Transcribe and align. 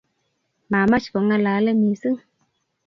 Mamach 0.71 1.07
kongalale 1.11 1.71
missing 1.81 2.17